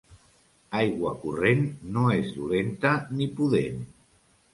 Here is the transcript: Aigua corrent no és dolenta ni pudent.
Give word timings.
Aigua 0.77 1.11
corrent 1.25 1.61
no 1.97 2.05
és 2.13 2.31
dolenta 2.39 2.95
ni 3.21 3.29
pudent. 3.41 3.79